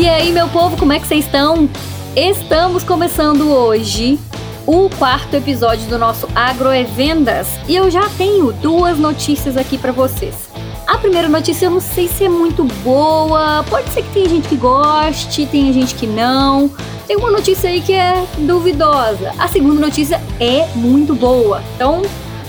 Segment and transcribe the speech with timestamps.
[0.00, 1.68] E aí, meu povo, como é que vocês estão?
[2.16, 4.18] Estamos começando hoje
[4.66, 9.76] o quarto episódio do nosso Agro é Vendas e eu já tenho duas notícias aqui
[9.76, 10.48] para vocês.
[10.86, 14.48] A primeira notícia eu não sei se é muito boa, pode ser que tenha gente
[14.48, 16.70] que goste, tem gente que não.
[17.06, 19.34] Tem uma notícia aí que é duvidosa.
[19.38, 21.62] A segunda notícia é muito boa.
[21.76, 22.00] Então,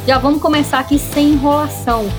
[0.08, 2.10] já vamos começar aqui sem enrolação.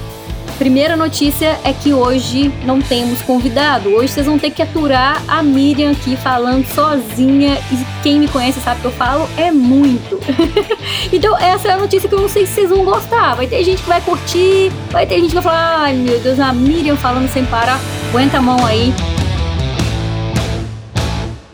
[0.63, 3.89] Primeira notícia é que hoje não temos convidado.
[3.89, 7.59] Hoje vocês vão ter que aturar a Miriam aqui falando sozinha.
[7.73, 10.21] E quem me conhece sabe que eu falo é muito.
[11.13, 13.35] então, essa é a notícia que eu não sei se vocês vão gostar.
[13.35, 16.39] Vai ter gente que vai curtir, vai ter gente que vai falar: ai meu Deus,
[16.39, 17.81] a Miriam falando sem parar.
[18.11, 18.93] Aguenta a mão aí.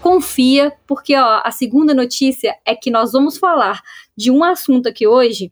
[0.03, 3.81] Confia, porque ó, a segunda notícia é que nós vamos falar
[4.15, 5.51] de um assunto aqui hoje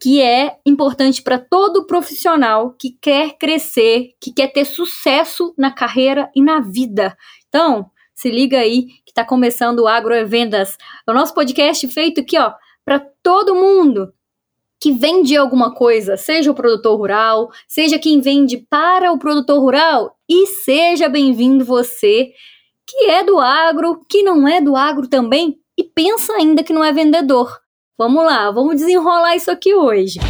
[0.00, 6.30] que é importante para todo profissional que quer crescer, que quer ter sucesso na carreira
[6.34, 7.16] e na vida.
[7.48, 12.38] Então, se liga aí que está começando o Agro Vendas, o nosso podcast feito aqui,
[12.38, 12.52] ó,
[12.84, 14.12] para todo mundo
[14.80, 20.16] que vende alguma coisa, seja o produtor rural, seja quem vende para o produtor rural,
[20.28, 22.30] e seja bem-vindo você
[22.86, 26.82] que é do agro, que não é do agro também e pensa ainda que não
[26.82, 27.56] é vendedor.
[28.00, 30.20] Vamos lá, vamos desenrolar isso aqui hoje.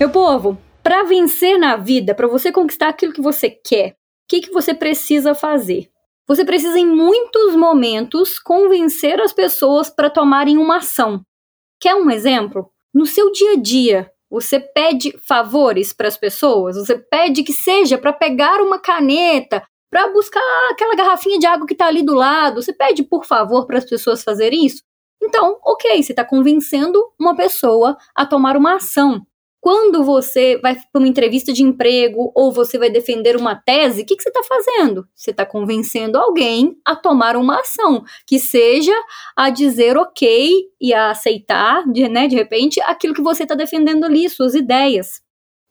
[0.00, 3.94] Meu povo, para vencer na vida, para você conquistar aquilo que você quer, o
[4.30, 5.90] que, que você precisa fazer?
[6.26, 11.20] Você precisa, em muitos momentos, convencer as pessoas para tomarem uma ação.
[11.78, 12.70] Quer um exemplo?
[12.94, 17.98] No seu dia a dia, você pede favores para as pessoas, você pede que seja
[17.98, 22.62] para pegar uma caneta, para buscar aquela garrafinha de água que está ali do lado.
[22.62, 24.82] Você pede, por favor, para as pessoas fazerem isso?
[25.22, 29.26] Então, ok, você está convencendo uma pessoa a tomar uma ação.
[29.60, 34.06] Quando você vai para uma entrevista de emprego ou você vai defender uma tese, o
[34.06, 35.06] que, que você está fazendo?
[35.14, 38.94] Você está convencendo alguém a tomar uma ação, que seja
[39.36, 44.04] a dizer ok e a aceitar, de, né, de repente, aquilo que você está defendendo
[44.04, 45.20] ali, suas ideias.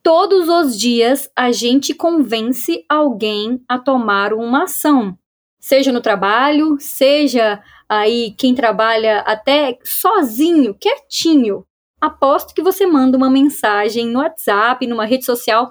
[0.07, 5.19] Todos os dias a gente convence alguém a tomar uma ação,
[5.59, 11.65] seja no trabalho, seja aí quem trabalha até sozinho, quietinho.
[11.99, 15.69] Aposto que você manda uma mensagem no WhatsApp, numa rede social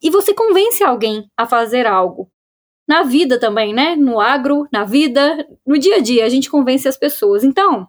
[0.00, 2.30] e você convence alguém a fazer algo.
[2.86, 3.96] Na vida também, né?
[3.96, 7.42] No agro, na vida, no dia a dia, a gente convence as pessoas.
[7.42, 7.88] Então,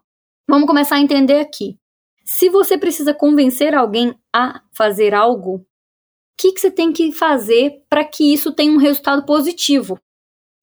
[0.50, 1.78] vamos começar a entender aqui.
[2.26, 5.64] Se você precisa convencer alguém a fazer algo,
[6.38, 10.00] que, que você tem que fazer para que isso tenha um resultado positivo.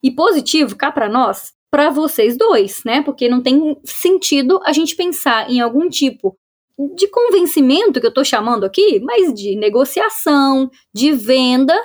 [0.03, 3.03] E positivo, cá para nós, para vocês dois, né?
[3.03, 6.37] Porque não tem sentido a gente pensar em algum tipo
[6.95, 11.79] de convencimento que eu estou chamando aqui, mas de negociação, de venda,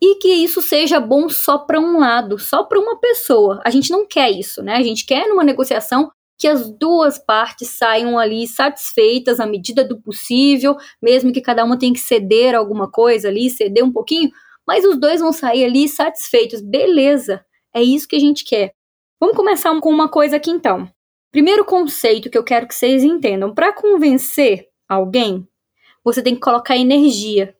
[0.00, 3.60] e que isso seja bom só para um lado, só para uma pessoa.
[3.64, 4.74] A gente não quer isso, né?
[4.76, 10.00] A gente quer numa negociação que as duas partes saiam ali satisfeitas à medida do
[10.00, 14.30] possível, mesmo que cada uma tenha que ceder alguma coisa ali, ceder um pouquinho,
[14.66, 16.60] mas os dois vão sair ali satisfeitos.
[16.60, 18.72] Beleza, é isso que a gente quer.
[19.18, 20.88] Vamos começar com uma coisa aqui então.
[21.32, 25.46] Primeiro conceito que eu quero que vocês entendam: para convencer alguém,
[26.04, 27.54] você tem que colocar energia.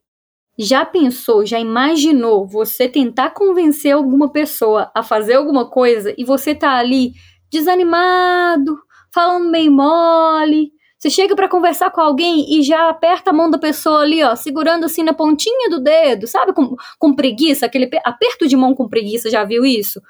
[0.59, 6.55] Já pensou, já imaginou você tentar convencer alguma pessoa a fazer alguma coisa e você
[6.55, 7.13] tá ali
[7.51, 8.77] desanimado,
[9.13, 10.71] falando meio mole.
[10.97, 14.35] Você chega para conversar com alguém e já aperta a mão da pessoa ali, ó,
[14.35, 16.53] segurando assim na pontinha do dedo, sabe?
[16.53, 20.01] Com, com preguiça, aquele aperto de mão com preguiça, já viu isso?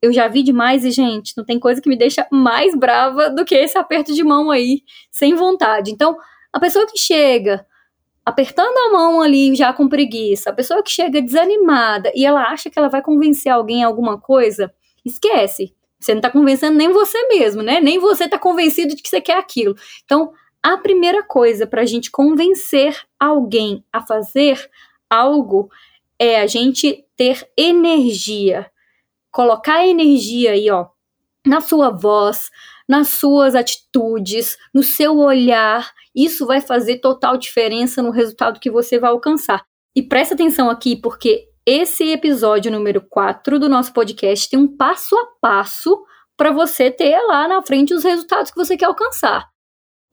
[0.00, 3.44] Eu já vi demais e, gente, não tem coisa que me deixa mais brava do
[3.46, 5.90] que esse aperto de mão aí, sem vontade.
[5.90, 6.16] Então,
[6.52, 7.64] a pessoa que chega
[8.24, 12.68] apertando a mão ali já com preguiça, a pessoa que chega desanimada e ela acha
[12.68, 14.72] que ela vai convencer alguém a alguma coisa,
[15.04, 15.75] esquece.
[15.98, 17.80] Você não está convencendo nem você mesmo, né?
[17.80, 19.74] Nem você está convencido de que você quer aquilo.
[20.04, 24.68] Então, a primeira coisa para a gente convencer alguém a fazer
[25.08, 25.70] algo
[26.18, 28.70] é a gente ter energia.
[29.30, 30.88] Colocar energia aí, ó,
[31.46, 32.50] na sua voz,
[32.88, 35.92] nas suas atitudes, no seu olhar.
[36.14, 39.64] Isso vai fazer total diferença no resultado que você vai alcançar.
[39.94, 45.16] E presta atenção aqui, porque esse episódio número 4 do nosso podcast tem um passo
[45.16, 46.00] a passo
[46.36, 49.48] para você ter lá na frente os resultados que você quer alcançar.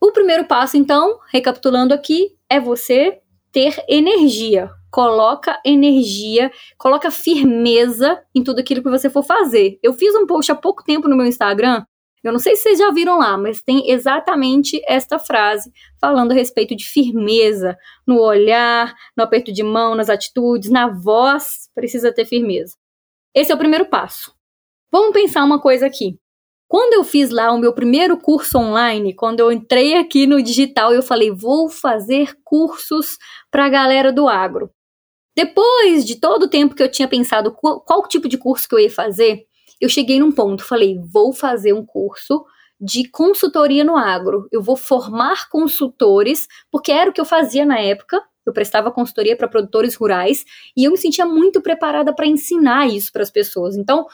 [0.01, 3.21] O primeiro passo, então, recapitulando aqui, é você
[3.51, 4.71] ter energia.
[4.91, 9.77] Coloca energia, coloca firmeza em tudo aquilo que você for fazer.
[9.83, 11.85] Eu fiz um post há pouco tempo no meu Instagram
[12.23, 16.35] Eu não sei se vocês já viram lá, mas tem exatamente esta frase falando a
[16.35, 17.77] respeito de firmeza
[18.07, 22.75] no olhar, no aperto de mão, nas atitudes, na voz, precisa ter firmeza.
[23.35, 24.33] Esse é o primeiro passo.
[24.89, 26.17] Vamos pensar uma coisa aqui.
[26.67, 30.93] Quando eu fiz lá o meu primeiro curso online, quando eu entrei aqui no digital,
[30.93, 33.17] eu falei: vou fazer cursos
[33.51, 34.71] para a galera do agro.
[35.35, 38.75] Depois de todo o tempo que eu tinha pensado qual, qual tipo de curso que
[38.75, 39.45] eu ia fazer,
[39.83, 42.45] eu cheguei num ponto, falei, vou fazer um curso
[42.79, 44.47] de consultoria no agro.
[44.49, 48.23] Eu vou formar consultores, porque era o que eu fazia na época.
[48.45, 50.45] Eu prestava consultoria para produtores rurais
[50.75, 53.75] e eu me sentia muito preparada para ensinar isso para as pessoas.
[53.75, 54.07] Então,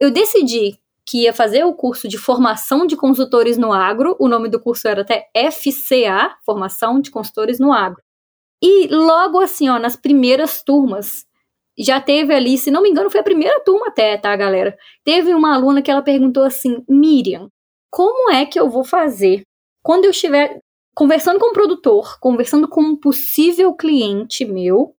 [0.00, 4.16] eu decidi que ia fazer o curso de formação de consultores no agro.
[4.18, 8.02] O nome do curso era até FCA, Formação de Consultores no Agro.
[8.62, 11.26] E logo assim, ó, nas primeiras turmas,
[11.78, 14.76] já teve ali, se não me engano, foi a primeira turma até, tá, galera?
[15.04, 17.48] Teve uma aluna que ela perguntou assim: Miriam,
[17.90, 19.42] como é que eu vou fazer
[19.82, 20.58] quando eu estiver
[20.94, 24.94] conversando com o um produtor, conversando com um possível cliente meu,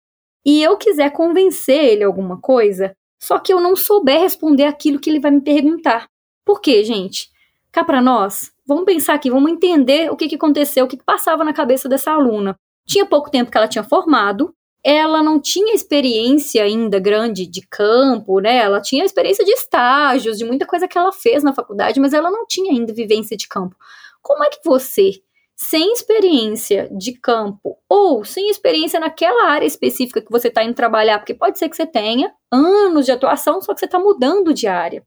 [0.45, 5.09] e eu quiser convencer ele alguma coisa, só que eu não souber responder aquilo que
[5.09, 6.07] ele vai me perguntar?
[6.45, 7.29] Por quê, gente?
[7.71, 11.03] Cá para nós, vamos pensar aqui, vamos entender o que, que aconteceu, o que, que
[11.03, 12.55] passava na cabeça dessa aluna.
[12.87, 14.53] Tinha pouco tempo que ela tinha formado,
[14.83, 18.57] ela não tinha experiência ainda grande de campo, né?
[18.57, 22.31] Ela tinha experiência de estágios, de muita coisa que ela fez na faculdade, mas ela
[22.31, 23.75] não tinha ainda vivência de campo.
[24.21, 25.21] Como é que você,
[25.55, 31.19] sem experiência de campo ou sem experiência naquela área específica que você está indo trabalhar,
[31.19, 34.67] porque pode ser que você tenha anos de atuação, só que você está mudando de
[34.67, 35.03] área.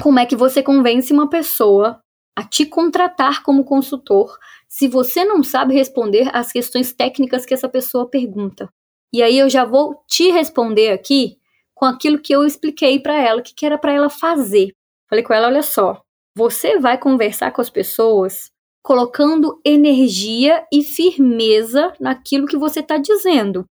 [0.00, 2.00] Como é que você convence uma pessoa
[2.36, 4.36] a te contratar como consultor
[4.68, 8.68] se você não sabe responder às questões técnicas que essa pessoa pergunta?
[9.14, 11.38] E aí eu já vou te responder aqui
[11.72, 14.72] com aquilo que eu expliquei para ela, que, que era para ela fazer.
[15.08, 16.02] Falei com ela, olha só,
[16.36, 18.50] você vai conversar com as pessoas
[18.82, 23.64] colocando energia e firmeza naquilo que você está dizendo.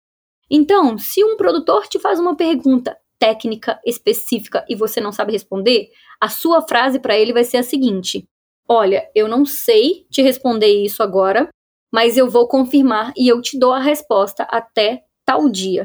[0.48, 5.90] Então, se um produtor te faz uma pergunta técnica específica e você não sabe responder,
[6.22, 8.26] a sua frase para ele vai ser a seguinte:
[8.70, 11.50] Olha, eu não sei te responder isso agora,
[11.92, 15.84] mas eu vou confirmar e eu te dou a resposta até tal dia.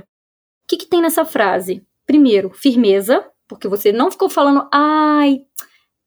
[0.65, 1.85] O que, que tem nessa frase?
[2.07, 5.41] Primeiro, firmeza, porque você não ficou falando, ai,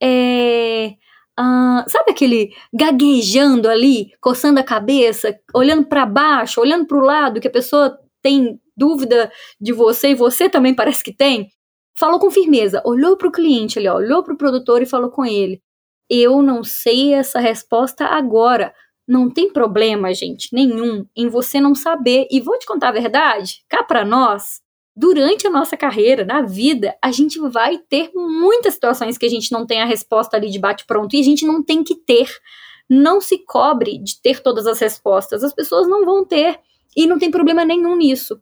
[0.02, 0.94] é.
[1.40, 7.40] Uh, sabe aquele gaguejando ali, coçando a cabeça, olhando para baixo, olhando para o lado,
[7.40, 11.50] que a pessoa tem dúvida de você e você também parece que tem?
[11.98, 15.26] Falou com firmeza, olhou para o cliente ali, olhou para o produtor e falou com
[15.26, 15.62] ele:
[16.10, 18.74] Eu não sei essa resposta agora,
[19.10, 22.28] não tem problema, gente, nenhum em você não saber.
[22.30, 24.62] E vou te contar a verdade, cá para nós,
[24.96, 29.52] durante a nossa carreira, na vida, a gente vai ter muitas situações que a gente
[29.52, 32.30] não tem a resposta ali de bate-pronto e a gente não tem que ter.
[32.88, 36.60] Não se cobre de ter todas as respostas, as pessoas não vão ter
[36.96, 38.40] e não tem problema nenhum nisso.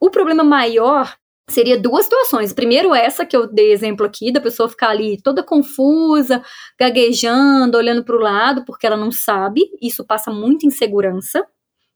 [0.00, 1.14] O problema maior
[1.48, 2.52] seria duas situações.
[2.52, 6.42] Primeiro, essa que eu dei exemplo aqui, da pessoa ficar ali toda confusa,
[6.78, 9.62] gaguejando, olhando para o lado, porque ela não sabe.
[9.80, 11.46] Isso passa muita insegurança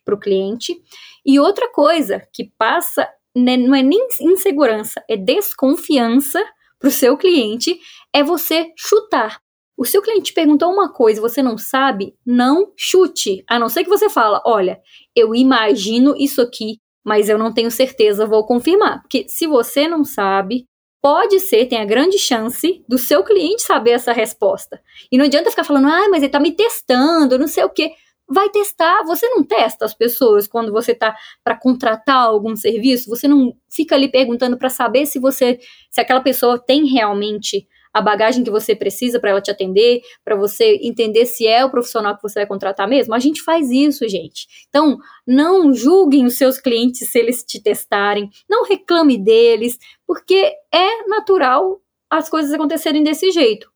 [0.04, 0.80] para o cliente.
[1.24, 6.42] E outra coisa que passa, né, não é nem insegurança, é desconfiança
[6.78, 7.78] para o seu cliente,
[8.12, 9.40] é você chutar.
[9.76, 13.42] O seu cliente te perguntou uma coisa e você não sabe, não chute.
[13.48, 14.80] A não ser que você fala, olha,
[15.14, 19.02] eu imagino isso aqui mas eu não tenho certeza, vou confirmar.
[19.02, 20.66] Porque se você não sabe,
[21.02, 24.80] pode ser, tem a grande chance do seu cliente saber essa resposta.
[25.10, 27.92] E não adianta ficar falando, ah, mas ele tá me testando, não sei o quê.
[28.28, 33.26] Vai testar, você não testa as pessoas quando você tá para contratar algum serviço, você
[33.26, 35.58] não fica ali perguntando para saber se você
[35.90, 40.36] se aquela pessoa tem realmente a bagagem que você precisa para ela te atender, para
[40.36, 43.14] você entender se é o profissional que você vai contratar mesmo.
[43.14, 44.46] A gente faz isso, gente.
[44.68, 51.06] Então, não julguem os seus clientes se eles te testarem, não reclame deles, porque é
[51.08, 53.70] natural as coisas acontecerem desse jeito.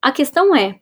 [0.00, 0.80] A questão é,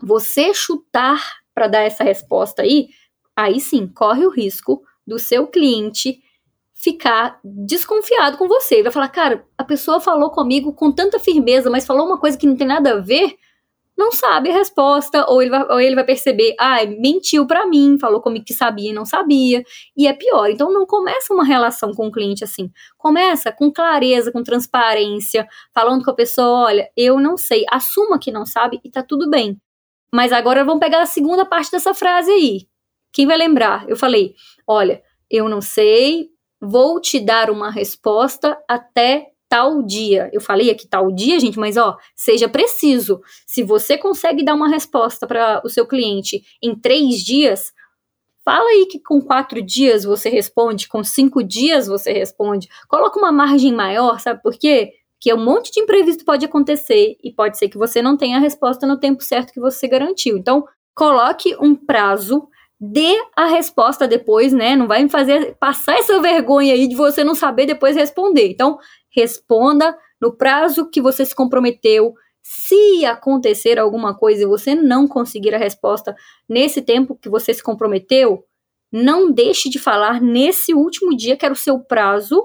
[0.00, 1.20] você chutar
[1.54, 2.88] para dar essa resposta aí,
[3.36, 6.20] aí sim, corre o risco do seu cliente
[6.84, 8.74] ficar desconfiado com você.
[8.74, 12.36] Ele vai falar, cara, a pessoa falou comigo com tanta firmeza, mas falou uma coisa
[12.36, 13.34] que não tem nada a ver,
[13.96, 17.96] não sabe a resposta, ou ele vai, ou ele vai perceber, ah, mentiu para mim,
[17.98, 19.64] falou comigo que sabia e não sabia,
[19.96, 20.50] e é pior.
[20.50, 22.70] Então não começa uma relação com o cliente assim.
[22.98, 28.30] Começa com clareza, com transparência, falando com a pessoa, olha, eu não sei, assuma que
[28.30, 29.58] não sabe e tá tudo bem.
[30.12, 32.66] Mas agora vamos pegar a segunda parte dessa frase aí.
[33.10, 33.88] Quem vai lembrar?
[33.88, 34.34] Eu falei,
[34.66, 36.33] olha, eu não sei,
[36.64, 40.30] vou te dar uma resposta até tal dia.
[40.32, 43.20] Eu falei aqui tal dia, gente, mas ó, seja preciso.
[43.46, 47.72] Se você consegue dar uma resposta para o seu cliente em três dias,
[48.44, 52.68] fala aí que com quatro dias você responde, com cinco dias você responde.
[52.88, 54.92] Coloca uma margem maior, sabe por quê?
[55.14, 58.40] Porque um monte de imprevisto pode acontecer e pode ser que você não tenha a
[58.40, 60.36] resposta no tempo certo que você garantiu.
[60.36, 62.48] Então, coloque um prazo
[62.80, 64.76] dê a resposta depois, né?
[64.76, 68.48] Não vai me fazer passar essa vergonha aí de você não saber depois responder.
[68.48, 68.78] Então,
[69.10, 72.14] responda no prazo que você se comprometeu.
[72.42, 76.14] Se acontecer alguma coisa e você não conseguir a resposta
[76.48, 78.44] nesse tempo que você se comprometeu,
[78.92, 82.42] não deixe de falar nesse último dia, que era o seu prazo,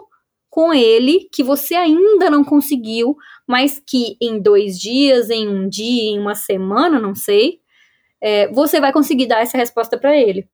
[0.50, 3.16] com ele, que você ainda não conseguiu,
[3.48, 7.60] mas que em dois dias, em um dia, em uma semana, não sei,
[8.22, 10.48] é, você vai conseguir dar essa resposta para ele.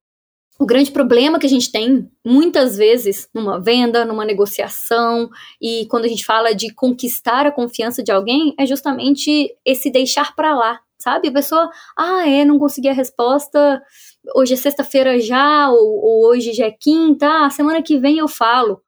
[0.57, 5.29] O grande problema que a gente tem, muitas vezes, numa venda, numa negociação,
[5.62, 10.34] e quando a gente fala de conquistar a confiança de alguém, é justamente esse deixar
[10.34, 11.27] para lá, sabe?
[11.27, 13.84] A pessoa, ah, é, não consegui a resposta,
[14.34, 18.27] hoje é sexta-feira já, ou, ou, hoje já é quinta, ah, semana que vem eu
[18.27, 18.81] falo.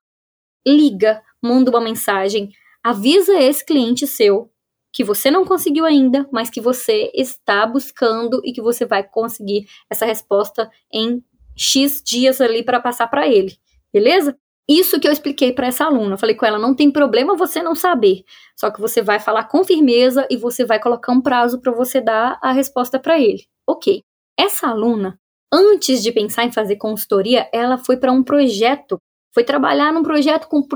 [0.66, 2.50] Liga, manda uma mensagem,
[2.82, 4.50] avisa esse cliente seu
[4.98, 9.68] que você não conseguiu ainda, mas que você está buscando e que você vai conseguir
[9.88, 11.24] essa resposta em
[11.56, 13.56] X dias ali para passar para ele,
[13.94, 14.36] beleza?
[14.68, 16.16] Isso que eu expliquei para essa aluna.
[16.16, 18.24] Eu falei com ela: não tem problema você não saber,
[18.56, 22.02] só que você vai falar com firmeza e você vai colocar um prazo para você
[22.02, 23.46] dar a resposta para ele.
[23.70, 24.02] Ok.
[24.36, 25.20] Essa aluna,
[25.54, 28.98] antes de pensar em fazer consultoria, ela foi para um projeto,
[29.32, 30.68] foi trabalhar num projeto com.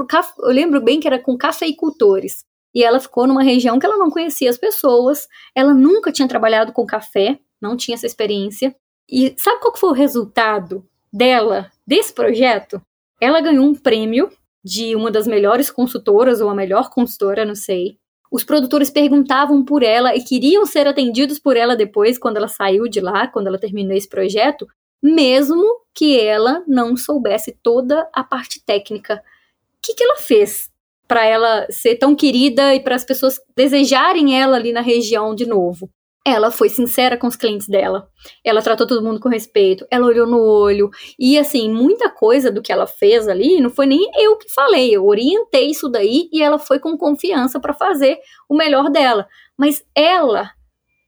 [0.43, 4.09] Eu lembro bem que era com cafeicultores e ela ficou numa região que ela não
[4.09, 8.75] conhecia as pessoas, ela nunca tinha trabalhado com café, não tinha essa experiência.
[9.09, 12.81] E sabe qual foi o resultado dela, desse projeto?
[13.19, 14.31] Ela ganhou um prêmio
[14.63, 17.97] de uma das melhores consultoras, ou a melhor consultora, não sei.
[18.31, 22.87] Os produtores perguntavam por ela e queriam ser atendidos por ela depois, quando ela saiu
[22.87, 24.65] de lá, quando ela terminou esse projeto,
[25.03, 29.15] mesmo que ela não soubesse toda a parte técnica.
[29.15, 30.70] O que, que ela fez?
[31.11, 35.45] Para ela ser tão querida e para as pessoas desejarem ela ali na região de
[35.45, 35.89] novo.
[36.25, 38.07] Ela foi sincera com os clientes dela.
[38.45, 39.85] Ela tratou todo mundo com respeito.
[39.91, 40.89] Ela olhou no olho.
[41.19, 44.95] E, assim, muita coisa do que ela fez ali não foi nem eu que falei.
[44.95, 49.27] Eu orientei isso daí e ela foi com confiança para fazer o melhor dela.
[49.57, 50.49] Mas ela,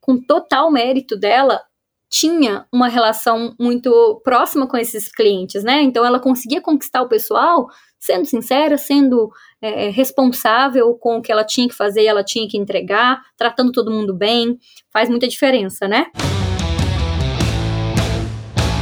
[0.02, 1.62] com total mérito dela,
[2.10, 5.82] tinha uma relação muito próxima com esses clientes, né?
[5.82, 7.68] Então ela conseguia conquistar o pessoal
[8.04, 9.32] sendo sincera, sendo
[9.62, 13.22] é, é, responsável com o que ela tinha que fazer e ela tinha que entregar,
[13.38, 14.60] tratando todo mundo bem,
[14.92, 16.08] faz muita diferença, né?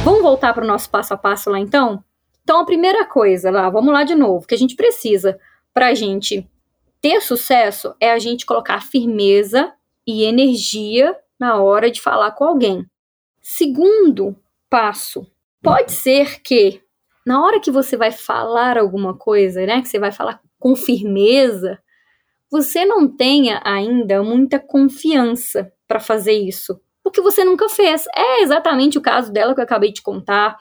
[0.02, 2.02] Vamos voltar para o nosso passo a passo lá então?
[2.42, 5.38] Então, a primeira coisa lá, vamos lá de novo, que a gente precisa
[5.72, 6.44] para a gente
[7.00, 9.72] ter sucesso é a gente colocar firmeza
[10.04, 12.84] e energia na hora de falar com alguém.
[13.40, 14.34] Segundo
[14.68, 15.24] passo,
[15.62, 16.82] pode ser que
[17.26, 21.78] na hora que você vai falar alguma coisa, né, que você vai falar com firmeza,
[22.50, 28.04] você não tenha ainda muita confiança para fazer isso, porque você nunca fez.
[28.14, 30.56] É exatamente o caso dela que eu acabei de contar.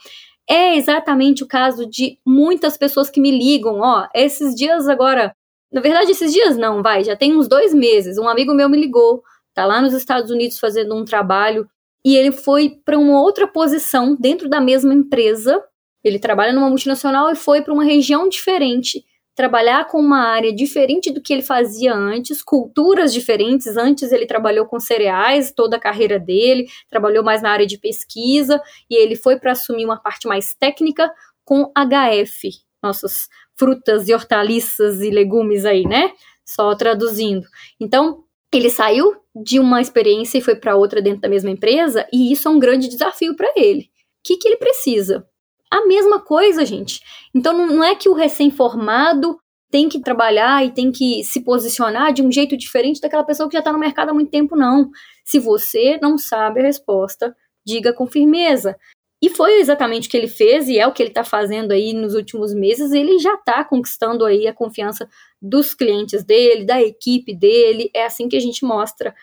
[0.49, 5.35] É exatamente o caso de muitas pessoas que me ligam, ó, esses dias agora,
[5.71, 8.77] na verdade esses dias não, vai, já tem uns dois meses, um amigo meu me
[8.77, 9.21] ligou,
[9.53, 11.67] tá lá nos Estados Unidos fazendo um trabalho
[12.03, 15.61] e ele foi para uma outra posição dentro da mesma empresa
[16.03, 19.05] ele trabalha numa multinacional e foi para uma região diferente,
[19.35, 23.77] trabalhar com uma área diferente do que ele fazia antes, culturas diferentes.
[23.77, 28.61] Antes ele trabalhou com cereais toda a carreira dele, trabalhou mais na área de pesquisa
[28.89, 31.11] e ele foi para assumir uma parte mais técnica
[31.43, 32.49] com HF,
[32.83, 33.27] nossas
[33.57, 36.11] frutas e hortaliças e legumes aí, né?
[36.45, 37.47] Só traduzindo.
[37.79, 42.31] Então, ele saiu de uma experiência e foi para outra dentro da mesma empresa, e
[42.31, 43.83] isso é um grande desafio para ele.
[43.83, 45.25] O que, que ele precisa?
[45.71, 46.99] A mesma coisa, gente.
[47.33, 49.39] Então não é que o recém-formado
[49.71, 53.53] tem que trabalhar e tem que se posicionar de um jeito diferente daquela pessoa que
[53.53, 54.91] já está no mercado há muito tempo, não.
[55.23, 57.33] Se você não sabe a resposta,
[57.65, 58.75] diga com firmeza.
[59.23, 61.93] E foi exatamente o que ele fez e é o que ele está fazendo aí
[61.93, 62.91] nos últimos meses.
[62.91, 65.07] Ele já está conquistando aí a confiança
[65.41, 67.89] dos clientes dele, da equipe dele.
[67.93, 69.15] É assim que a gente mostra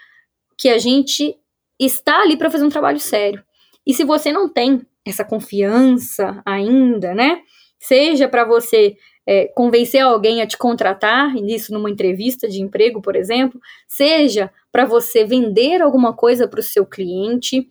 [0.57, 1.37] que a gente
[1.79, 3.45] está ali para fazer um trabalho sério.
[3.85, 7.43] E se você não tem essa confiança ainda, né?
[7.79, 8.97] Seja para você
[9.27, 14.85] é, convencer alguém a te contratar, isso numa entrevista de emprego, por exemplo, seja para
[14.85, 17.69] você vender alguma coisa para o seu cliente,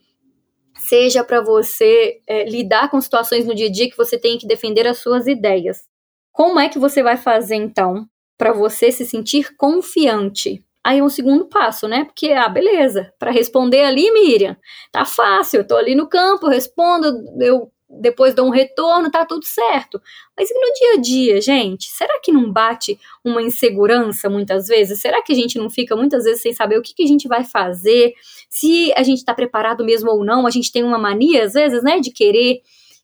[0.77, 4.47] seja para você é, lidar com situações no dia a dia que você tem que
[4.47, 5.87] defender as suas ideias.
[6.31, 10.63] Como é que você vai fazer então para você se sentir confiante.
[10.87, 12.05] Aí um segundo passo, né?
[12.05, 14.55] Porque, ah, beleza, para responder ali, Miriam,
[14.89, 19.43] tá fácil, eu tô ali no campo, respondo, eu depois dou um retorno, tá tudo
[19.43, 20.01] certo.
[20.37, 21.89] Mas e no dia a dia, gente?
[21.89, 25.01] Será que não bate uma insegurança muitas vezes?
[25.01, 27.27] Será que a gente não fica muitas vezes sem saber o que, que a gente
[27.27, 28.13] vai fazer?
[28.49, 30.47] Se a gente tá preparado mesmo ou não?
[30.47, 32.61] A gente tem uma mania, às vezes, né, de querer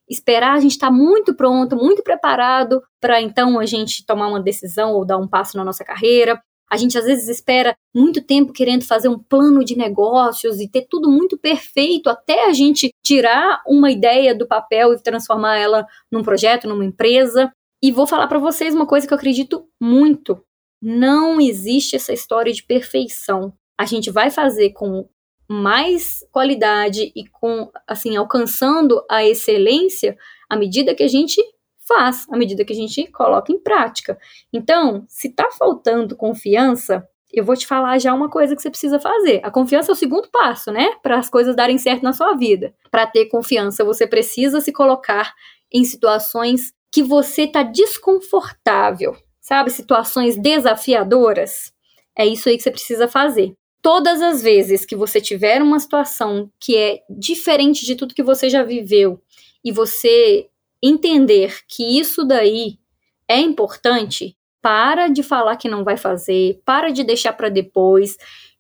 [0.10, 4.42] esperar a gente estar tá muito pronto, muito preparado para então a gente tomar uma
[4.42, 6.42] decisão ou dar um passo na nossa carreira.
[6.72, 10.88] A gente às vezes espera muito tempo querendo fazer um plano de negócios e ter
[10.90, 16.24] tudo muito perfeito até a gente tirar uma ideia do papel e transformar ela num
[16.24, 17.52] projeto, numa empresa.
[17.82, 20.44] E vou falar para vocês uma coisa que eu acredito muito.
[20.82, 23.54] Não existe essa história de perfeição.
[23.80, 25.08] A gente vai fazer com
[25.50, 30.18] mais qualidade e com assim alcançando a excelência
[30.50, 31.42] à medida que a gente
[31.88, 34.18] faz, à medida que a gente coloca em prática.
[34.52, 39.00] Então, se tá faltando confiança, eu vou te falar já uma coisa que você precisa
[39.00, 39.42] fazer.
[39.44, 40.92] A confiança é o segundo passo, né?
[41.02, 42.74] Para as coisas darem certo na sua vida.
[42.92, 45.34] Para ter confiança, você precisa se colocar
[45.72, 49.72] em situações que você tá desconfortável, sabe?
[49.72, 51.74] Situações desafiadoras.
[52.16, 56.50] É isso aí que você precisa fazer todas as vezes que você tiver uma situação
[56.58, 59.22] que é diferente de tudo que você já viveu
[59.64, 60.48] e você
[60.84, 62.78] entender que isso daí
[63.26, 68.18] é importante, para de falar que não vai fazer, para de deixar para depois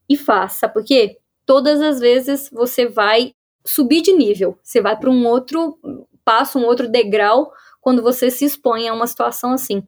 [0.09, 3.33] e faça, porque todas as vezes você vai
[3.65, 5.77] subir de nível, você vai para um outro
[6.23, 7.51] passo, um outro degrau
[7.81, 9.83] quando você se expõe a uma situação assim.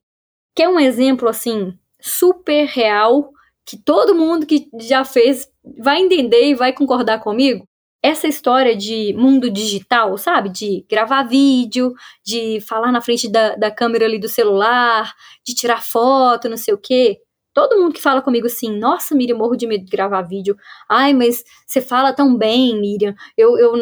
[0.53, 3.31] Quer um exemplo assim super real
[3.65, 5.49] que todo mundo que já fez
[5.79, 7.67] vai entender e vai concordar comigo.
[8.05, 10.49] Essa história de mundo digital, sabe?
[10.49, 11.91] De gravar vídeo,
[12.23, 15.11] de falar na frente da, da câmera ali do celular,
[15.43, 17.17] de tirar foto, não sei o quê.
[17.51, 20.55] Todo mundo que fala comigo assim, nossa, Miriam, morro de medo de gravar vídeo.
[20.87, 23.15] Ai, mas você fala tão bem, Miriam.
[23.35, 23.73] Eu, eu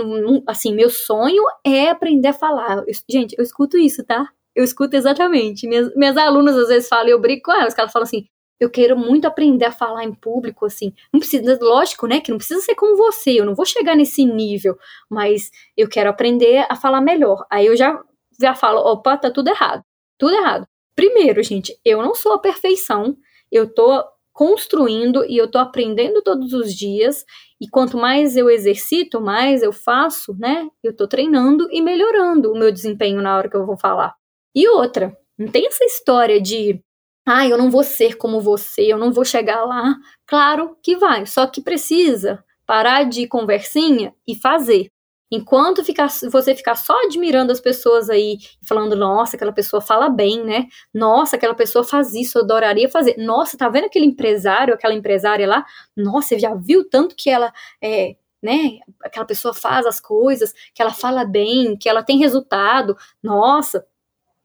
[0.48, 2.77] assim, meu sonho é aprender a falar.
[2.77, 4.30] Eu, gente, eu escuto isso, tá?
[4.56, 5.68] Eu escuto exatamente.
[5.68, 8.26] Minhas, minhas alunas às vezes falam, eu brinco com elas, que elas falam assim,
[8.60, 10.94] eu quero muito aprender a falar em público, assim.
[11.12, 12.22] Não precisa, lógico, né?
[12.22, 14.78] Que não precisa ser como você, eu não vou chegar nesse nível,
[15.10, 17.46] mas eu quero aprender a falar melhor.
[17.52, 18.02] Aí eu já,
[18.39, 19.84] já falo, opa, tá tudo errado.
[20.18, 20.66] Tudo errado.
[20.96, 23.18] Primeiro, gente, eu não sou a perfeição,
[23.52, 27.24] eu tô construindo e eu tô aprendendo todos os dias.
[27.62, 30.68] E quanto mais eu exercito, mais eu faço, né?
[30.84, 34.16] Eu tô treinando e melhorando o meu desempenho na hora que eu vou falar.
[34.56, 36.82] E outra, não tem essa história de
[37.26, 39.96] ah, eu não vou ser como você, eu não vou chegar lá.
[40.26, 44.90] Claro que vai, só que precisa parar de conversinha e fazer.
[45.32, 50.44] Enquanto ficar, você ficar só admirando as pessoas aí, falando, nossa, aquela pessoa fala bem,
[50.44, 50.68] né?
[50.94, 53.16] Nossa, aquela pessoa faz isso, eu adoraria fazer.
[53.18, 55.66] Nossa, tá vendo aquele empresário, aquela empresária lá?
[55.98, 58.80] Nossa, você já viu tanto que ela é, né?
[59.02, 62.96] Aquela pessoa faz as coisas, que ela fala bem, que ela tem resultado.
[63.24, 63.84] Nossa,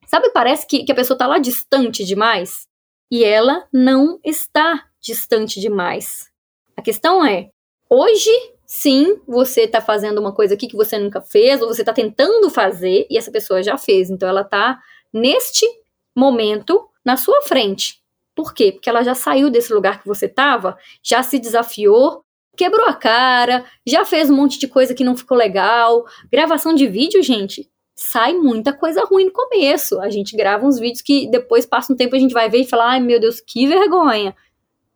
[0.07, 2.68] sabe, parece que, que a pessoa tá lá distante demais
[3.11, 6.31] e ela não está distante demais.
[6.77, 7.51] A questão é,
[7.89, 8.31] hoje
[8.69, 12.51] sim, você está fazendo uma coisa aqui que você nunca fez, ou você está tentando
[12.51, 14.11] fazer e essa pessoa já fez.
[14.11, 14.79] Então ela está
[15.13, 15.67] neste
[16.15, 18.03] momento na sua frente.
[18.35, 18.71] Por quê?
[18.71, 22.23] Porque ela já saiu desse lugar que você estava, já se desafiou,
[22.55, 26.05] quebrou a cara, já fez um monte de coisa que não ficou legal.
[26.31, 30.01] Gravação de vídeo, gente, sai muita coisa ruim no começo.
[30.01, 32.67] A gente grava uns vídeos que depois passa um tempo a gente vai ver e
[32.67, 34.37] falar, ai meu Deus, que vergonha.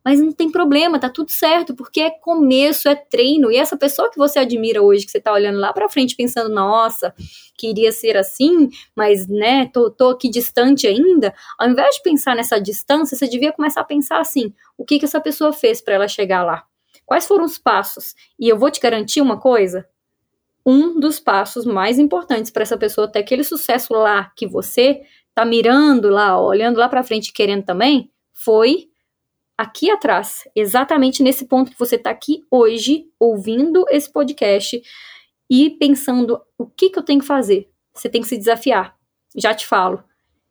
[0.04, 3.50] Mas não tem problema, tá tudo certo, porque é começo, é treino.
[3.50, 6.48] E essa pessoa que você admira hoje, que você tá olhando lá pra frente pensando,
[6.48, 7.12] nossa,
[7.56, 11.34] queria ser assim, mas né, tô, tô aqui distante ainda.
[11.58, 15.04] Ao invés de pensar nessa distância, você devia começar a pensar assim: o que que
[15.04, 16.64] essa pessoa fez para ela chegar lá?
[17.04, 18.14] Quais foram os passos?
[18.38, 19.86] E eu vou te garantir uma coisa:
[20.64, 25.02] um dos passos mais importantes para essa pessoa ter aquele sucesso lá que você
[25.34, 28.88] tá mirando lá, olhando lá para frente, querendo também, foi
[29.56, 34.80] aqui atrás, exatamente nesse ponto que você tá aqui hoje, ouvindo esse podcast
[35.50, 37.68] e pensando o que que eu tenho que fazer.
[37.94, 38.96] Você tem que se desafiar.
[39.36, 40.02] Já te falo.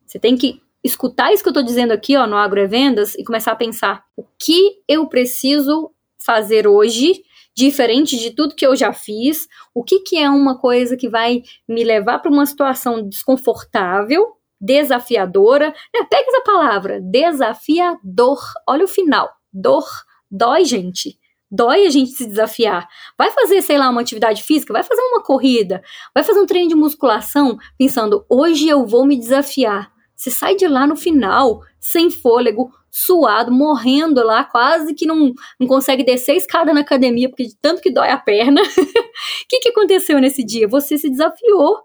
[0.06, 3.52] Você tem que escutar isso que eu tô dizendo aqui, ó, no Agrovendas e começar
[3.52, 7.24] a pensar o que eu preciso fazer hoje
[7.56, 11.44] diferente de tudo que eu já fiz, o que, que é uma coisa que vai
[11.68, 15.70] me levar para uma situação desconfortável, desafiadora.
[15.94, 16.06] Né?
[16.10, 18.40] Pega essa palavra, desafiador.
[18.68, 19.30] Olha o final.
[19.52, 19.86] Dor.
[20.30, 21.20] Dói, gente.
[21.52, 22.88] Dói a gente se desafiar.
[23.18, 25.84] Vai fazer, sei lá, uma atividade física, vai fazer uma corrida,
[26.16, 29.91] vai fazer um treino de musculação, pensando, hoje eu vou me desafiar.
[30.22, 35.66] Você sai de lá no final, sem fôlego, suado, morrendo lá, quase que não, não
[35.66, 38.62] consegue descer a escada na academia, porque de tanto que dói a perna.
[38.72, 40.68] O que, que aconteceu nesse dia?
[40.68, 41.82] Você se desafiou.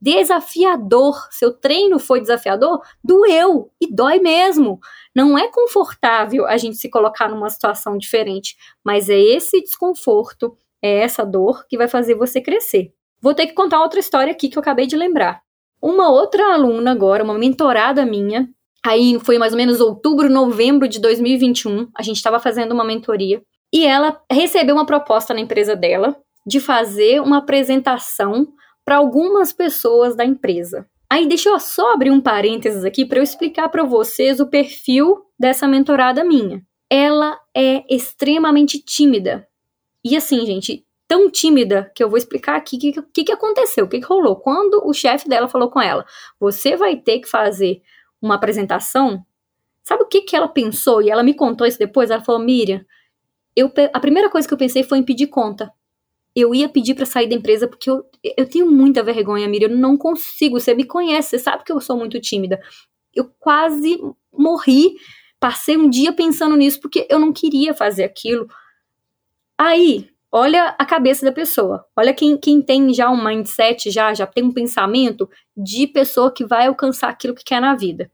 [0.00, 1.28] Desafiador.
[1.30, 2.80] Seu treino foi desafiador?
[3.04, 3.70] Doeu.
[3.78, 4.80] E dói mesmo.
[5.14, 11.00] Não é confortável a gente se colocar numa situação diferente, mas é esse desconforto, é
[11.00, 12.94] essa dor que vai fazer você crescer.
[13.20, 15.44] Vou ter que contar outra história aqui que eu acabei de lembrar.
[15.84, 18.48] Uma outra aluna agora, uma mentorada minha,
[18.82, 23.42] aí foi mais ou menos outubro, novembro de 2021, a gente estava fazendo uma mentoria
[23.70, 26.16] e ela recebeu uma proposta na empresa dela
[26.46, 28.48] de fazer uma apresentação
[28.82, 30.86] para algumas pessoas da empresa.
[31.10, 35.18] Aí deixa eu só abrir um parênteses aqui para eu explicar para vocês o perfil
[35.38, 36.62] dessa mentorada minha.
[36.88, 39.46] Ela é extremamente tímida.
[40.02, 40.82] E assim, gente,
[41.14, 44.04] tão tímida que eu vou explicar aqui o que, que, que, aconteceu, o que, que
[44.04, 44.34] rolou.
[44.34, 46.04] Quando o chefe dela falou com ela,
[46.40, 47.80] você vai ter que fazer
[48.20, 49.24] uma apresentação,
[49.84, 51.00] sabe o que, que ela pensou?
[51.00, 52.10] E ela me contou isso depois.
[52.10, 52.84] Ela falou: Miriam,
[53.54, 55.72] eu, a primeira coisa que eu pensei foi em pedir conta.
[56.34, 58.04] Eu ia pedir para sair da empresa porque eu,
[58.36, 59.68] eu tenho muita vergonha, Miriam.
[59.68, 60.58] Eu não consigo.
[60.58, 62.60] Você me conhece, você sabe que eu sou muito tímida.
[63.14, 64.00] Eu quase
[64.32, 64.96] morri.
[65.38, 68.48] Passei um dia pensando nisso porque eu não queria fazer aquilo.
[69.56, 71.86] Aí, olha a cabeça da pessoa.
[71.96, 76.44] Olha quem, quem tem já um mindset, já, já tem um pensamento de pessoa que
[76.44, 78.10] vai alcançar aquilo que quer na vida.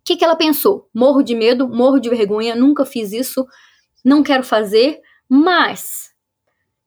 [0.00, 0.90] O que, que ela pensou?
[0.92, 3.46] Morro de medo, morro de vergonha, nunca fiz isso,
[4.04, 6.12] não quero fazer, mas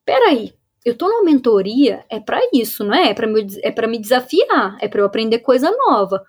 [0.04, 3.10] peraí, eu tô numa mentoria, é para isso, não é?
[3.10, 6.24] É para me, é me desafiar, é para eu aprender coisa nova.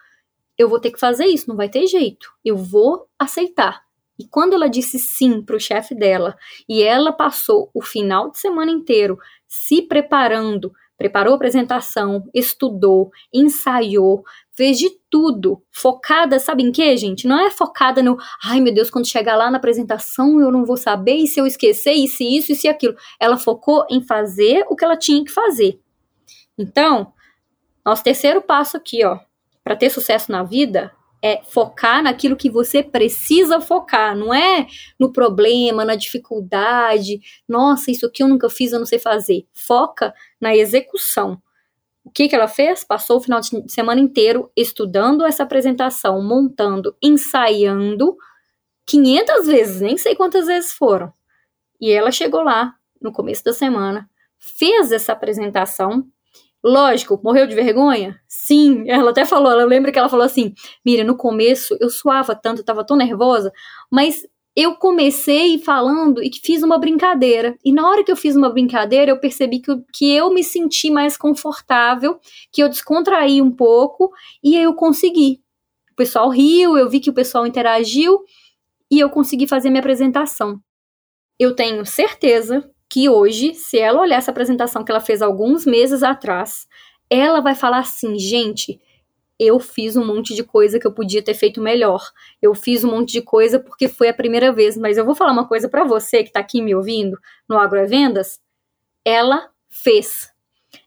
[0.58, 2.34] Eu vou ter que fazer isso, não vai ter jeito.
[2.44, 3.84] Eu vou aceitar.
[4.20, 6.36] E quando ela disse sim para o chefe dela
[6.68, 14.22] e ela passou o final de semana inteiro se preparando, preparou a apresentação, estudou, ensaiou,
[14.52, 17.26] fez de tudo, focada, sabe em quê, gente?
[17.26, 20.76] Não é focada no, ai meu Deus, quando chegar lá na apresentação eu não vou
[20.76, 22.96] saber, e se eu esquecer, e se isso, e se aquilo.
[23.18, 25.80] Ela focou em fazer o que ela tinha que fazer.
[26.58, 27.14] Então,
[27.86, 29.18] nosso terceiro passo aqui, ó,
[29.64, 34.68] para ter sucesso na vida é focar naquilo que você precisa focar, não é
[35.00, 37.20] no problema, na dificuldade.
[37.48, 39.46] Nossa, isso aqui eu nunca fiz, eu não sei fazer.
[39.54, 41.42] Foca na execução.
[42.04, 42.84] O que, que ela fez?
[42.84, 48.18] Passou o final de semana inteiro estudando essa apresentação, montando, ensaiando
[48.86, 51.14] 500 vezes, nem sei quantas vezes foram.
[51.80, 56.08] E ela chegou lá no começo da semana, fez essa apresentação
[56.64, 58.20] Lógico, morreu de vergonha?
[58.28, 60.54] Sim, ela até falou, ela lembra que ela falou assim:
[60.86, 63.52] Mira, no começo eu suava tanto, eu tava tão nervosa,
[63.90, 64.24] mas
[64.56, 67.58] eu comecei falando e fiz uma brincadeira.
[67.64, 70.44] E na hora que eu fiz uma brincadeira, eu percebi que eu, que eu me
[70.44, 72.20] senti mais confortável,
[72.52, 74.12] que eu descontraí um pouco
[74.44, 75.42] e eu consegui.
[75.94, 78.20] O pessoal riu, eu vi que o pessoal interagiu
[78.92, 80.60] e eu consegui fazer minha apresentação.
[81.40, 86.02] Eu tenho certeza que hoje, se ela olhar essa apresentação que ela fez alguns meses
[86.02, 86.68] atrás,
[87.10, 88.82] ela vai falar assim, gente,
[89.38, 92.04] eu fiz um monte de coisa que eu podia ter feito melhor.
[92.42, 95.32] Eu fiz um monte de coisa porque foi a primeira vez, mas eu vou falar
[95.32, 98.42] uma coisa para você que tá aqui me ouvindo no Agrovendas,
[99.06, 100.34] ela fez.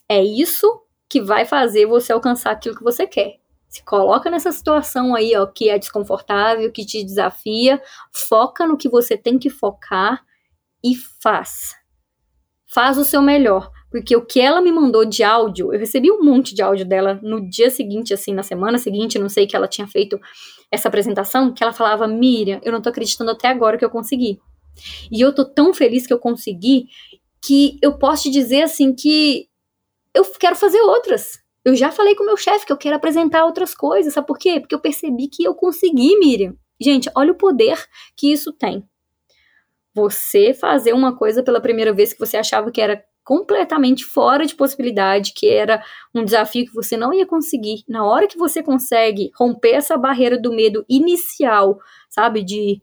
[0.09, 3.39] É isso que vai fazer você alcançar aquilo que você quer.
[3.69, 7.81] Se coloca nessa situação aí, ó, que é desconfortável, que te desafia,
[8.13, 10.23] foca no que você tem que focar
[10.85, 11.82] e faz
[12.73, 13.71] faz o seu melhor.
[13.91, 17.21] Porque o que ela me mandou de áudio, eu recebi um monte de áudio dela
[17.23, 20.19] no dia seguinte, assim, na semana seguinte, não sei que ela tinha feito
[20.71, 24.41] essa apresentação, que ela falava: Miriam, eu não tô acreditando até agora que eu consegui.
[25.11, 26.87] E eu tô tão feliz que eu consegui
[27.45, 29.47] que eu posso te dizer assim que
[30.15, 31.39] eu quero fazer outras.
[31.65, 34.39] Eu já falei com o meu chefe que eu quero apresentar outras coisas, sabe por
[34.39, 34.59] quê?
[34.59, 36.55] Porque eu percebi que eu consegui, Miriam.
[36.81, 37.79] Gente, olha o poder
[38.17, 38.83] que isso tem
[39.95, 44.55] você fazer uma coisa pela primeira vez que você achava que era completamente fora de
[44.55, 45.83] possibilidade, que era
[46.15, 47.85] um desafio que você não ia conseguir.
[47.89, 51.79] Na hora que você consegue romper essa barreira do medo inicial,
[52.09, 52.83] sabe, de,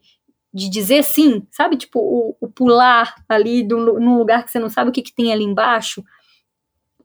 [0.54, 4.69] de dizer sim, sabe, tipo o, o pular ali do, num lugar que você não
[4.69, 6.04] sabe o que, que tem ali embaixo,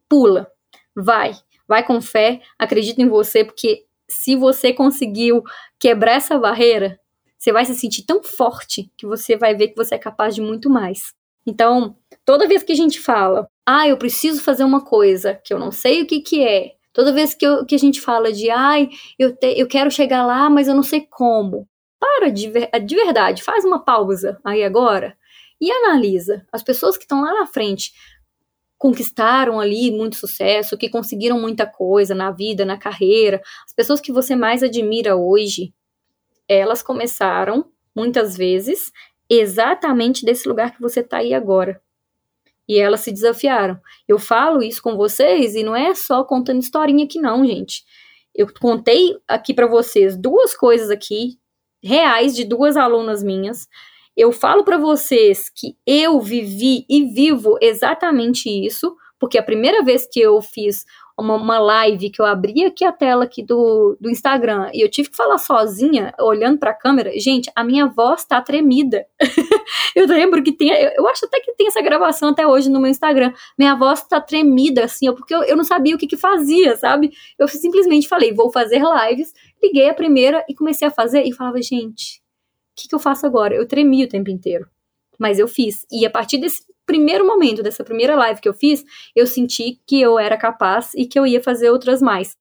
[0.08, 0.48] pula,
[0.94, 1.34] vai,
[1.66, 5.42] vai com fé, acredita em você, porque se você conseguiu
[5.78, 7.00] quebrar essa barreira,
[7.44, 10.40] você vai se sentir tão forte que você vai ver que você é capaz de
[10.40, 11.12] muito mais.
[11.46, 15.58] Então, toda vez que a gente fala, ah, eu preciso fazer uma coisa que eu
[15.58, 18.48] não sei o que, que é, toda vez que, eu, que a gente fala de,
[18.48, 21.68] ai, eu, te, eu quero chegar lá, mas eu não sei como,
[22.00, 25.14] para de, de verdade, faz uma pausa aí agora
[25.60, 27.92] e analisa as pessoas que estão lá na frente.
[28.78, 34.12] conquistaram ali muito sucesso, que conseguiram muita coisa na vida, na carreira, as pessoas que
[34.12, 35.74] você mais admira hoje,
[36.48, 38.92] elas começaram, muitas vezes,
[39.28, 41.80] exatamente desse lugar que você está aí agora.
[42.68, 43.78] E elas se desafiaram.
[44.08, 47.84] Eu falo isso com vocês e não é só contando historinha aqui não, gente.
[48.34, 51.38] Eu contei aqui para vocês duas coisas aqui
[51.82, 53.68] reais de duas alunas minhas.
[54.16, 60.08] Eu falo para vocês que eu vivi e vivo exatamente isso, porque a primeira vez
[60.10, 60.84] que eu fiz
[61.18, 64.90] uma, uma, live que eu abri aqui a tela aqui do, do Instagram e eu
[64.90, 69.06] tive que falar sozinha, olhando para a câmera, gente, a minha voz tá tremida.
[69.94, 72.80] eu lembro que tem, eu, eu, acho até que tem essa gravação até hoje no
[72.80, 73.32] meu Instagram.
[73.56, 77.12] Minha voz tá tremida, assim, porque eu, eu não sabia o que que fazia, sabe?
[77.38, 81.62] Eu simplesmente falei, vou fazer lives, liguei a primeira e comecei a fazer e falava,
[81.62, 82.20] gente,
[82.72, 83.54] o que, que eu faço agora?
[83.54, 84.68] Eu tremi o tempo inteiro.
[85.16, 85.86] Mas eu fiz.
[85.92, 90.00] E a partir desse primeiro momento, dessa primeira live que eu fiz, eu senti que
[90.00, 92.36] eu era capaz e que eu ia fazer outras mais.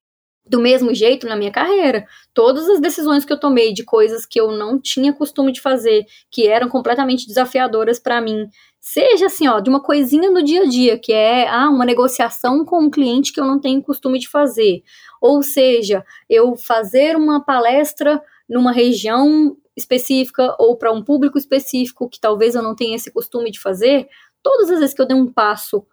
[0.46, 4.40] Do mesmo jeito na minha carreira, todas as decisões que eu tomei de coisas que
[4.40, 8.48] eu não tinha costume de fazer, que eram completamente desafiadoras para mim,
[8.82, 12.66] seja assim, ó, de uma coisinha no dia a dia, que é ah, uma negociação
[12.66, 14.84] com um cliente que eu não tenho costume de fazer,
[15.22, 22.20] ou seja, eu fazer uma palestra numa região específica ou para um público específico que
[22.20, 24.08] talvez eu não tenha esse costume de fazer,
[24.44, 25.88] todas as vezes que eu dei um passo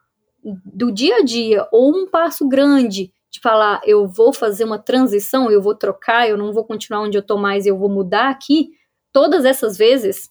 [0.45, 5.51] do dia a dia ou um passo grande de falar eu vou fazer uma transição,
[5.51, 8.71] eu vou trocar, eu não vou continuar onde eu tô mais, eu vou mudar aqui,
[9.13, 10.31] todas essas vezes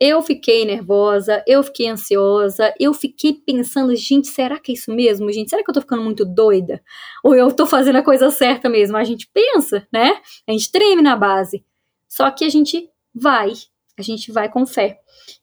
[0.00, 5.32] eu fiquei nervosa, eu fiquei ansiosa, eu fiquei pensando, gente, será que é isso mesmo?
[5.32, 6.80] Gente, será que eu tô ficando muito doida?
[7.24, 8.96] Ou eu tô fazendo a coisa certa mesmo?
[8.96, 10.20] A gente pensa, né?
[10.46, 11.64] A gente treme na base.
[12.08, 13.54] Só que a gente vai,
[13.98, 15.00] a gente vai com fé.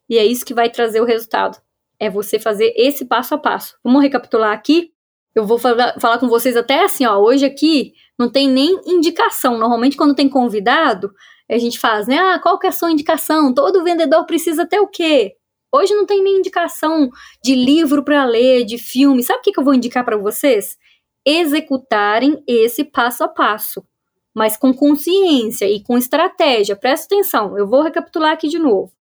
[0.10, 1.58] E é isso que vai trazer o resultado
[2.00, 3.78] é você fazer esse passo a passo.
[3.84, 4.92] Vamos recapitular aqui?
[5.34, 9.58] Eu vou falar, falar com vocês até assim, ó, hoje aqui não tem nem indicação.
[9.58, 11.14] Normalmente quando tem convidado,
[11.50, 12.18] a gente faz, né?
[12.18, 13.54] Ah, qual que é a sua indicação?
[13.54, 15.36] Todo vendedor precisa ter o quê?
[15.72, 17.10] Hoje não tem nem indicação
[17.44, 19.22] de livro para ler, de filme.
[19.22, 20.78] Sabe o que, que eu vou indicar para vocês?
[21.26, 23.86] Executarem esse passo a passo,
[24.34, 26.78] mas com consciência e com estratégia.
[26.78, 28.94] Presta atenção, eu vou recapitular aqui de novo.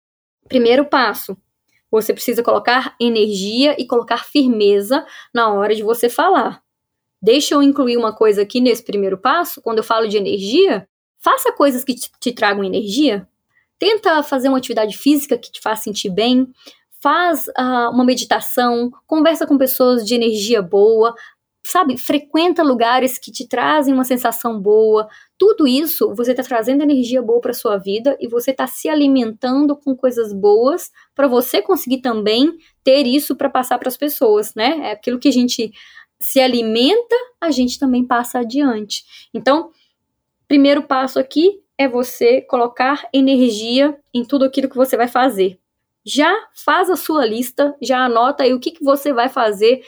[0.48, 1.36] Primeiro passo:
[1.94, 6.60] você precisa colocar energia e colocar firmeza na hora de você falar.
[7.22, 9.62] Deixa eu incluir uma coisa aqui nesse primeiro passo.
[9.62, 10.88] Quando eu falo de energia,
[11.20, 13.28] faça coisas que te, te tragam energia.
[13.78, 16.48] Tenta fazer uma atividade física que te faça sentir bem.
[17.00, 21.14] Faz uh, uma meditação, conversa com pessoas de energia boa,
[21.64, 25.08] sabe, frequenta lugares que te trazem uma sensação boa.
[25.38, 29.74] Tudo isso você está trazendo energia boa para sua vida e você está se alimentando
[29.76, 34.90] com coisas boas para você conseguir também ter isso para passar para as pessoas, né?
[34.90, 35.72] É aquilo que a gente
[36.20, 39.04] se alimenta, a gente também passa adiante.
[39.32, 39.70] Então,
[40.46, 45.58] primeiro passo aqui é você colocar energia em tudo aquilo que você vai fazer.
[46.04, 49.82] Já faz a sua lista, já anota aí o que, que você vai fazer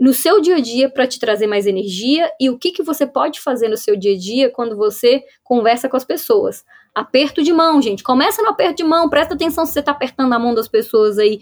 [0.00, 3.06] no seu dia a dia para te trazer mais energia e o que, que você
[3.06, 6.64] pode fazer no seu dia a dia quando você conversa com as pessoas.
[6.94, 8.02] Aperto de mão, gente.
[8.02, 11.18] Começa no aperto de mão, presta atenção se você está apertando a mão das pessoas
[11.18, 11.40] aí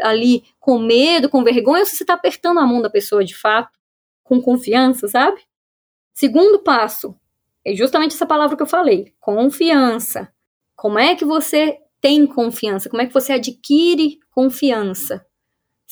[0.00, 3.36] ali com medo, com vergonha, ou se você está apertando a mão da pessoa de
[3.36, 3.78] fato,
[4.24, 5.40] com confiança, sabe?
[6.14, 7.14] Segundo passo,
[7.64, 10.32] é justamente essa palavra que eu falei, confiança.
[10.74, 12.88] Como é que você tem confiança?
[12.88, 15.24] Como é que você adquire confiança?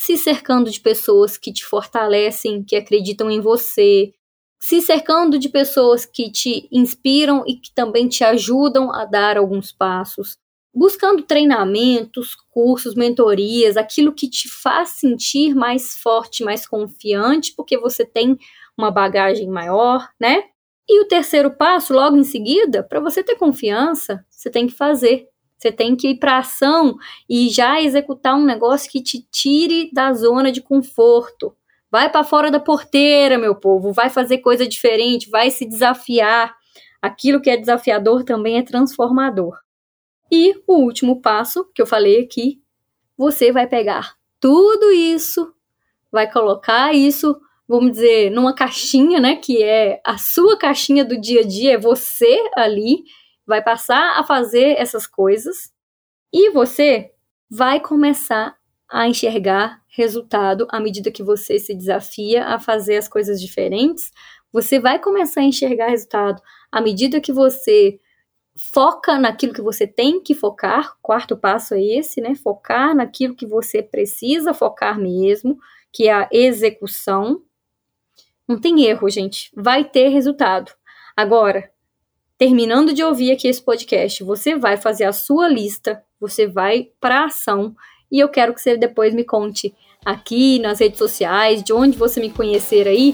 [0.00, 4.12] Se cercando de pessoas que te fortalecem, que acreditam em você,
[4.56, 9.72] se cercando de pessoas que te inspiram e que também te ajudam a dar alguns
[9.72, 10.38] passos,
[10.72, 18.04] buscando treinamentos, cursos, mentorias, aquilo que te faz sentir mais forte, mais confiante, porque você
[18.04, 18.38] tem
[18.78, 20.44] uma bagagem maior, né?
[20.88, 25.26] E o terceiro passo, logo em seguida, para você ter confiança, você tem que fazer.
[25.58, 26.96] Você tem que ir para ação
[27.28, 31.54] e já executar um negócio que te tire da zona de conforto.
[31.90, 36.54] Vai para fora da porteira, meu povo, vai fazer coisa diferente, vai se desafiar.
[37.02, 39.58] Aquilo que é desafiador também é transformador.
[40.30, 42.60] E o último passo que eu falei aqui,
[43.16, 45.52] você vai pegar tudo isso,
[46.12, 51.40] vai colocar isso, vamos dizer, numa caixinha, né, que é a sua caixinha do dia
[51.40, 53.04] a dia, é você ali,
[53.48, 55.72] vai passar a fazer essas coisas
[56.30, 57.10] e você
[57.50, 58.54] vai começar
[58.90, 64.12] a enxergar resultado à medida que você se desafia a fazer as coisas diferentes.
[64.52, 67.98] Você vai começar a enxergar resultado à medida que você
[68.54, 70.98] foca naquilo que você tem que focar.
[71.00, 72.34] Quarto passo é esse, né?
[72.34, 75.58] Focar naquilo que você precisa focar mesmo,
[75.90, 77.42] que é a execução.
[78.46, 79.50] Não tem erro, gente.
[79.56, 80.70] Vai ter resultado.
[81.16, 81.70] Agora,
[82.38, 87.24] terminando de ouvir aqui esse podcast, você vai fazer a sua lista, você vai para
[87.24, 87.74] ação
[88.10, 89.74] e eu quero que você depois me conte
[90.04, 93.12] aqui nas redes sociais, de onde você me conhecer aí.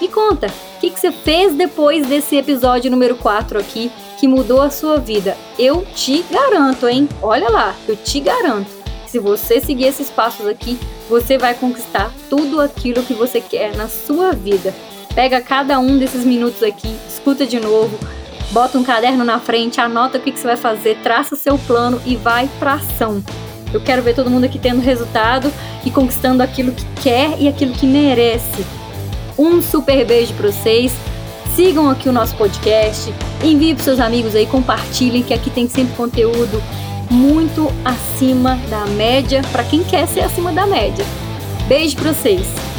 [0.00, 4.60] Me conta, o que, que você fez depois desse episódio número 4 aqui que mudou
[4.60, 5.34] a sua vida?
[5.58, 7.08] Eu te garanto, hein?
[7.22, 8.70] Olha lá, eu te garanto.
[9.06, 13.88] Se você seguir esses passos aqui, você vai conquistar tudo aquilo que você quer na
[13.88, 14.74] sua vida.
[15.14, 17.98] Pega cada um desses minutos aqui, escuta de novo,
[18.50, 21.58] bota um caderno na frente, anota o que, que você vai fazer, traça o seu
[21.58, 23.22] plano e vai pra ação.
[23.72, 25.52] Eu quero ver todo mundo aqui tendo resultado
[25.84, 28.64] e conquistando aquilo que quer e aquilo que merece.
[29.38, 30.94] Um super beijo para vocês.
[31.54, 35.96] Sigam aqui o nosso podcast, envie para seus amigos aí, compartilhem que aqui tem sempre
[35.96, 36.62] conteúdo
[37.10, 41.04] muito acima da média para quem quer ser acima da média.
[41.66, 42.75] Beijo para vocês.